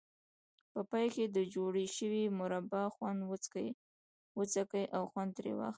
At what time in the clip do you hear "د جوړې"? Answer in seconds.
1.35-1.85